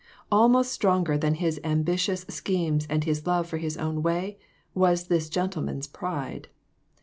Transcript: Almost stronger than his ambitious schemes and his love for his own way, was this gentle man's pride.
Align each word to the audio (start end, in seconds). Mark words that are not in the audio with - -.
Almost 0.31 0.71
stronger 0.71 1.15
than 1.15 1.35
his 1.35 1.61
ambitious 1.63 2.21
schemes 2.27 2.87
and 2.89 3.03
his 3.03 3.27
love 3.27 3.45
for 3.45 3.59
his 3.59 3.77
own 3.77 4.01
way, 4.01 4.39
was 4.73 5.09
this 5.09 5.29
gentle 5.29 5.61
man's 5.61 5.85
pride. 5.85 6.47